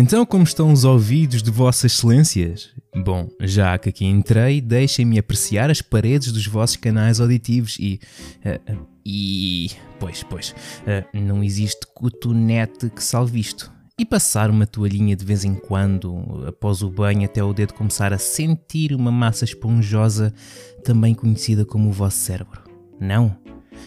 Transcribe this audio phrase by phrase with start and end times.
[0.00, 2.70] Então, como estão os ouvidos de Vossas Excelências?
[3.04, 8.00] Bom, já que aqui entrei, deixem-me apreciar as paredes dos vossos canais auditivos e.
[8.42, 9.70] Uh, e.
[9.98, 10.54] Pois, pois,
[10.86, 13.70] uh, não existe cotonete que salve isto.
[13.98, 18.10] E passar uma toalhinha de vez em quando, após o banho, até o dedo começar
[18.10, 20.32] a sentir uma massa esponjosa,
[20.82, 22.62] também conhecida como o vosso cérebro.
[22.98, 23.36] Não?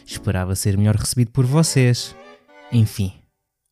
[0.05, 2.15] Esperava ser melhor recebido por vocês.
[2.71, 3.22] Enfim.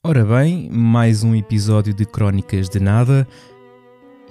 [0.04, 3.28] Ora bem, mais um episódio de Crónicas de Nada.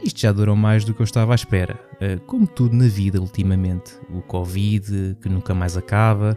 [0.02, 1.78] Isto já durou mais do que eu estava à espera.
[2.00, 3.92] Eh, como tudo na vida ultimamente.
[4.12, 6.36] O Covid, que nunca mais acaba,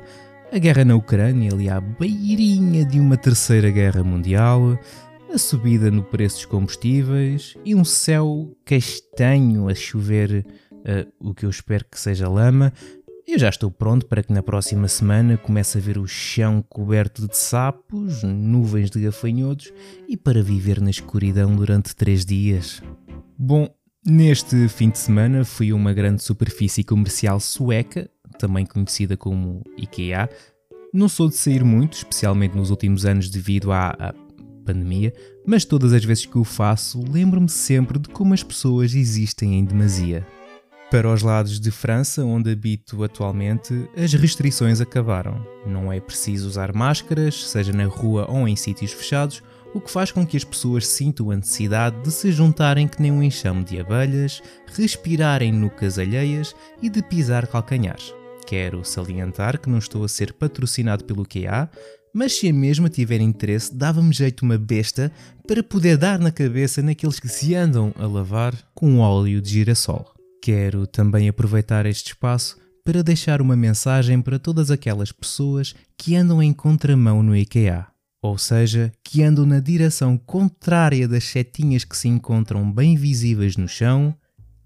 [0.52, 4.78] a guerra na Ucrânia, ali à beirinha de uma terceira guerra mundial,
[5.34, 11.48] a subida no preço dos combustíveis e um céu castanho a chover, uh, o que
[11.48, 12.72] eu espero que seja lama.
[13.26, 17.26] Eu já estou pronto para que na próxima semana comece a ver o chão coberto
[17.26, 19.72] de sapos, nuvens de gafanhotos
[20.10, 22.82] e para viver na escuridão durante três dias.
[23.40, 23.74] Bom,
[24.06, 30.30] neste fim de semana fui a uma grande superfície comercial sueca, também conhecida como IKEA.
[30.94, 34.14] Não sou de sair muito, especialmente nos últimos anos devido à, à
[34.66, 35.14] pandemia,
[35.48, 39.64] mas todas as vezes que o faço, lembro-me sempre de como as pessoas existem em
[39.64, 40.28] demasia.
[40.94, 45.44] Para os lados de França, onde habito atualmente, as restrições acabaram.
[45.66, 49.42] Não é preciso usar máscaras, seja na rua ou em sítios fechados,
[49.74, 53.12] o que faz com que as pessoas sintam a necessidade de se juntarem que nem
[53.12, 58.14] um enxame de abelhas, respirarem nucas alheias e de pisar calcanhares.
[58.46, 61.72] Quero salientar que não estou a ser patrocinado pelo QA,
[62.14, 65.12] mas se a mesma tiver interesse, dava-me jeito uma besta
[65.48, 70.13] para poder dar na cabeça naqueles que se andam a lavar com óleo de girassol.
[70.44, 76.44] Quero também aproveitar este espaço para deixar uma mensagem para todas aquelas pessoas que andam
[76.44, 77.88] em contramão no IKEA,
[78.22, 83.70] ou seja, que andam na direção contrária das setinhas que se encontram bem visíveis no
[83.70, 84.14] chão,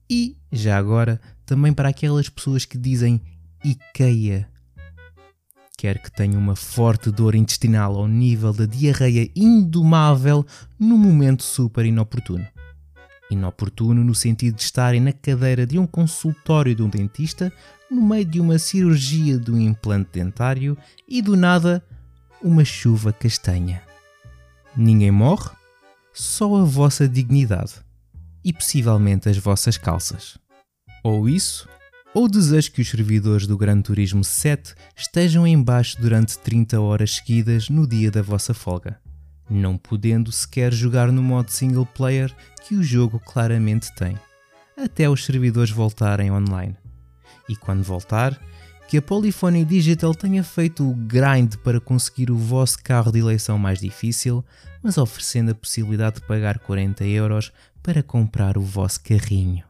[0.10, 3.22] e, já agora, também para aquelas pessoas que dizem
[3.64, 4.50] IKEA
[5.78, 10.44] quer que tenha uma forte dor intestinal ao nível da diarreia indomável
[10.80, 12.48] no momento super inoportuno.
[13.30, 17.52] Inoportuno no sentido de estarem na cadeira de um consultório de um dentista,
[17.90, 20.78] no meio de uma cirurgia de um implante dentário
[21.08, 21.84] e do nada
[22.42, 23.82] uma chuva castanha.
[24.76, 25.50] Ninguém morre,
[26.14, 27.76] só a vossa dignidade
[28.44, 30.38] e possivelmente as vossas calças.
[31.04, 31.68] Ou isso,
[32.14, 37.16] ou desejo que os servidores do Gran Turismo 7 estejam em baixo durante 30 horas
[37.16, 39.00] seguidas no dia da vossa folga,
[39.50, 42.34] não podendo sequer jogar no modo single player
[42.68, 44.18] que o jogo claramente tem,
[44.78, 46.76] até os servidores voltarem online.
[47.50, 48.40] E quando voltar,
[48.88, 53.58] que a Polyphony Digital tenha feito o grind para conseguir o vosso carro de eleição
[53.58, 54.44] mais difícil,
[54.82, 57.52] mas oferecendo a possibilidade de pagar 40 euros
[57.84, 59.64] para comprar o vosso carrinho.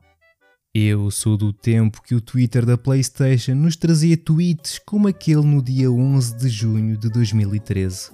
[0.74, 5.64] Eu sou do tempo que o Twitter da PlayStation nos trazia tweets como aquele no
[5.64, 8.12] dia 11 de junho de 2013,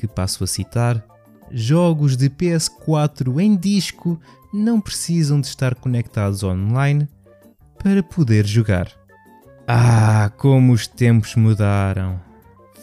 [0.00, 1.04] que passo a citar:
[1.50, 4.18] Jogos de PS4 em disco
[4.52, 7.06] não precisam de estar conectados online
[7.82, 8.90] para poder jogar.
[9.68, 12.20] Ah, como os tempos mudaram!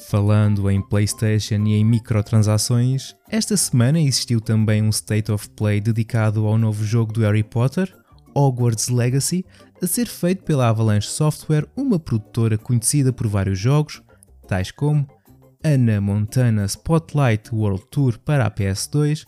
[0.10, 6.46] Falando em PlayStation e em microtransações, esta semana existiu também um State of Play dedicado
[6.46, 7.94] ao novo jogo do Harry Potter,
[8.34, 9.44] Hogwarts Legacy,
[9.82, 14.02] a ser feito pela Avalanche Software, uma produtora conhecida por vários jogos,
[14.48, 15.06] tais como
[15.68, 19.26] Anna Montana Spotlight World Tour para a PS2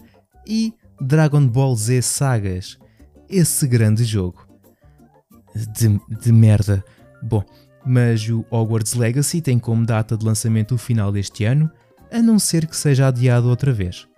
[0.48, 2.78] e Dragon Ball Z Sagas,
[3.30, 4.48] esse grande jogo.
[5.56, 6.84] De, de merda.
[7.22, 7.44] Bom,
[7.86, 11.70] mas o Hogwarts Legacy tem como data de lançamento o final deste ano,
[12.12, 14.10] a não ser que seja adiado outra vez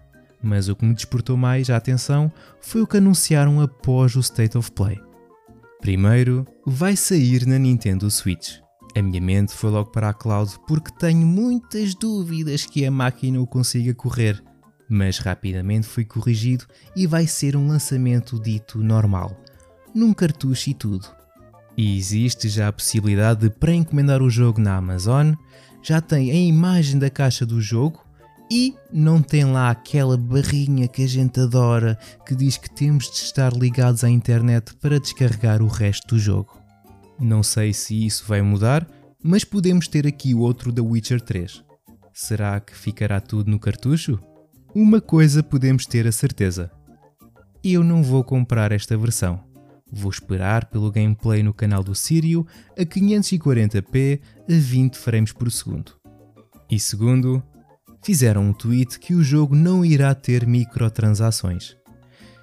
[0.42, 4.58] mas o que me despertou mais a atenção foi o que anunciaram após o State
[4.58, 5.00] of Play.
[5.80, 8.60] Primeiro, vai sair na Nintendo Switch.
[8.94, 13.40] A minha mente foi logo para a cloud porque tenho muitas dúvidas que a máquina
[13.40, 14.44] o consiga correr,
[14.90, 16.66] mas rapidamente foi corrigido
[16.96, 19.40] e vai ser um lançamento dito normal,
[19.96, 21.08] num cartucho e tudo.
[21.78, 25.34] E existe já a possibilidade de pré-encomendar o jogo na Amazon,
[25.82, 28.06] já tem a imagem da caixa do jogo
[28.52, 33.16] e não tem lá aquela barrinha que a gente adora que diz que temos de
[33.16, 36.61] estar ligados à internet para descarregar o resto do jogo.
[37.22, 38.88] Não sei se isso vai mudar,
[39.24, 41.64] mas podemos ter aqui outro da Witcher 3.
[42.12, 44.20] Será que ficará tudo no cartucho?
[44.74, 46.72] Uma coisa podemos ter a certeza:
[47.64, 49.44] eu não vou comprar esta versão.
[49.94, 54.20] Vou esperar pelo gameplay no canal do Sirio a 540p
[54.50, 55.92] a 20 frames por segundo.
[56.72, 57.44] E segundo,
[58.04, 61.78] fizeram um tweet que o jogo não irá ter microtransações.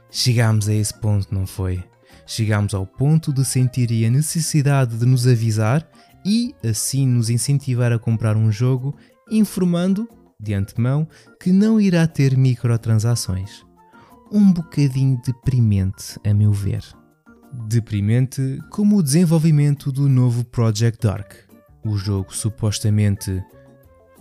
[0.09, 1.83] Chegámos a esse ponto, não foi?
[2.29, 5.89] Chegámos ao ponto de sentir a necessidade de nos avisar
[6.23, 8.95] e assim nos incentivar a comprar um jogo,
[9.31, 10.07] informando,
[10.39, 11.09] de antemão,
[11.41, 13.65] que não irá ter microtransações.
[14.31, 16.85] Um bocadinho deprimente, a meu ver.
[17.67, 21.33] Deprimente como o desenvolvimento do novo Project Dark,
[21.83, 23.43] o jogo supostamente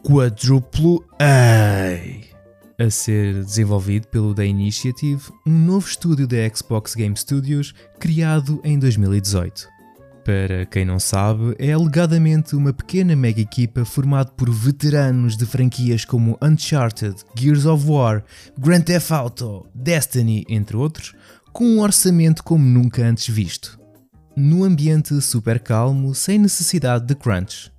[0.01, 2.36] quadruplo A
[2.79, 8.77] a ser desenvolvido pelo The Initiative, um novo estúdio da Xbox Game Studios criado em
[8.77, 9.67] 2018.
[10.23, 16.03] Para quem não sabe, é alegadamente uma pequena mega equipa formada por veteranos de franquias
[16.03, 18.23] como Uncharted, Gears of War,
[18.59, 21.15] Grand Theft Auto, Destiny, entre outros,
[21.53, 23.79] com um orçamento como nunca antes visto.
[24.35, 27.71] No ambiente super calmo, sem necessidade de crunch.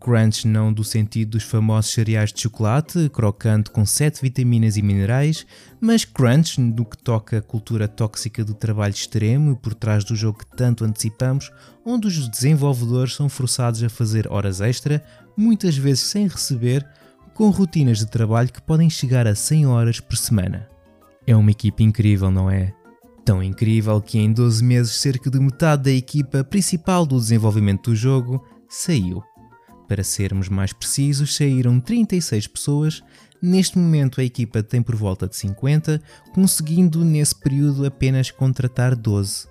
[0.00, 5.46] Crunch não do sentido dos famosos cereais de chocolate, crocante com 7 vitaminas e minerais,
[5.78, 10.16] mas crunch no que toca a cultura tóxica do trabalho extremo e por trás do
[10.16, 11.52] jogo que tanto antecipamos,
[11.84, 15.04] onde os desenvolvedores são forçados a fazer horas extra,
[15.36, 16.86] muitas vezes sem receber,
[17.34, 20.66] com rotinas de trabalho que podem chegar a 100 horas por semana.
[21.26, 22.72] É uma equipa incrível, não é?
[23.22, 27.96] Tão incrível que em 12 meses cerca de metade da equipa principal do desenvolvimento do
[27.96, 29.22] jogo saiu.
[29.90, 33.02] Para sermos mais precisos, saíram 36 pessoas.
[33.42, 36.00] Neste momento, a equipa tem por volta de 50,
[36.32, 39.48] conseguindo nesse período apenas contratar 12.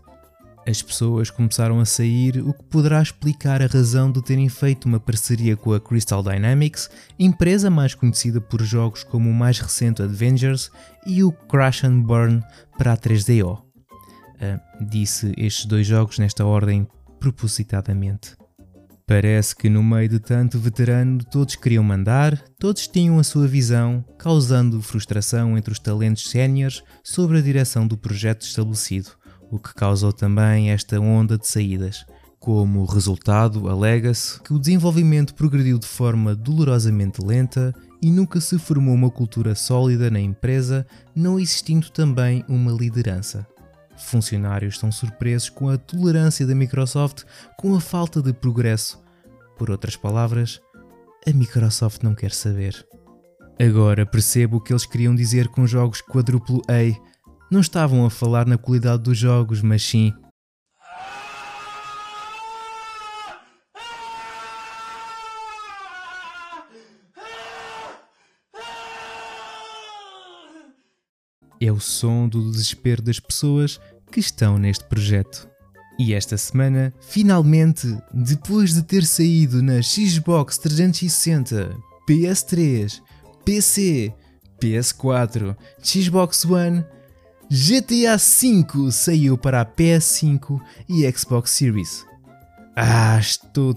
[0.66, 4.98] As pessoas começaram a sair, o que poderá explicar a razão de terem feito uma
[4.98, 6.90] parceria com a Crystal Dynamics,
[7.20, 10.72] empresa mais conhecida por jogos como o mais recente Avengers
[11.06, 12.42] e o Crash and Burn
[12.78, 13.58] para a 3DO.
[13.58, 13.66] Uh,
[14.40, 16.88] ah, disse estes dois jogos nesta ordem
[17.20, 18.39] propositadamente.
[19.10, 24.06] Parece que no meio de tanto veterano todos queriam mandar, todos tinham a sua visão,
[24.20, 29.10] causando frustração entre os talentos séniores sobre a direção do projeto estabelecido,
[29.50, 32.06] o que causou também esta onda de saídas.
[32.40, 37.74] Como resultado, alega-se que o desenvolvimento progrediu de forma dolorosamente lenta
[38.04, 40.86] e nunca se formou uma cultura sólida na empresa,
[41.16, 43.48] não existindo também uma liderança.
[44.00, 47.24] Funcionários estão surpresos com a tolerância da Microsoft
[47.58, 49.02] com a falta de progresso.
[49.58, 50.62] Por outras palavras,
[51.28, 52.86] a Microsoft não quer saber.
[53.60, 56.98] Agora percebo o que eles queriam dizer com jogos quadruplo A.
[57.52, 60.14] Não estavam a falar na qualidade dos jogos, mas sim
[71.62, 73.80] é o som do desespero das pessoas
[74.12, 75.48] que estão neste projeto.
[76.00, 81.76] E esta semana, finalmente, depois de ter saído na Xbox 360,
[82.08, 83.02] PS3,
[83.44, 84.14] PC,
[84.62, 86.86] PS4, Xbox One,
[87.52, 92.06] GTA V saiu para a PS5 e Xbox Series.
[92.76, 93.74] Ah, estou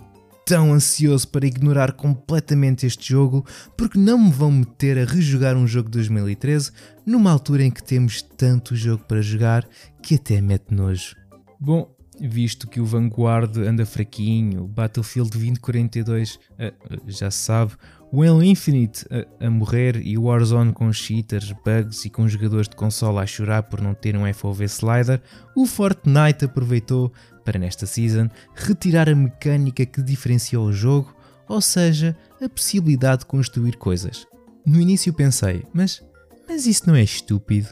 [0.53, 3.43] tão ansioso para ignorar completamente este jogo
[3.75, 6.71] porque não me vão meter a rejogar um jogo de 2013
[7.07, 9.67] numa altura em que temos tanto jogo para jogar
[10.03, 11.17] que até mete nojo.
[11.59, 11.91] Bom,
[12.21, 17.73] visto que o Vanguard anda fraquinho, Battlefield 2042 uh, uh, já se sabe,
[18.13, 22.69] o Halo Infinite a, a, morrer e o Warzone com cheaters, bugs e com jogadores
[22.69, 25.23] de consola a chorar por não ter um FOV slider,
[25.57, 27.11] o Fortnite aproveitou
[27.43, 31.15] para nesta season retirar a mecânica que diferenciou o jogo,
[31.49, 34.27] ou seja, a possibilidade de construir coisas.
[34.65, 36.03] No início pensei, mas,
[36.49, 37.69] mas isso não é estúpido?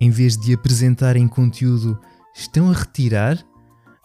[0.00, 1.98] Em vez de apresentarem conteúdo,
[2.34, 3.38] estão a retirar?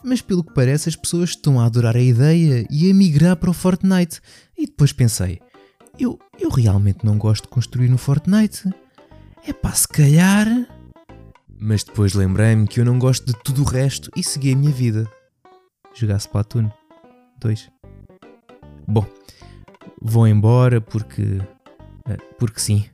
[0.04, 3.50] Mas pelo que parece as pessoas estão a adorar a ideia e a migrar para
[3.50, 4.22] o Fortnite.
[4.58, 5.39] E depois pensei,
[6.00, 8.70] eu, eu realmente não gosto de construir no Fortnite.
[9.46, 10.48] É pá, se calhar...
[11.62, 14.72] Mas depois lembrei-me que eu não gosto de tudo o resto e segui a minha
[14.72, 15.06] vida.
[15.94, 16.72] Jogar Splatoon
[17.42, 17.70] 2.
[18.88, 19.06] Bom,
[20.01, 21.42] vou embora porque.
[22.08, 22.86] Eh, porque sim.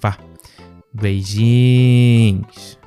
[0.00, 0.18] Vá.
[0.94, 2.79] Beijinhos.